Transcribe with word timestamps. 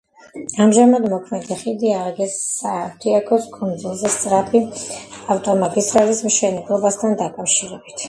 ამჟამად 0.63 1.03
მოქმედი 1.11 1.57
ხიდი 1.59 1.91
ააგეს 1.97 2.39
სააფთიაქოს 2.47 3.47
კუნძულზე 3.59 4.13
სწრაფი 4.17 4.65
ავტომაგისტრალის 5.37 6.27
მშენებლობასთან 6.33 7.21
დაკავშირებით. 7.25 7.99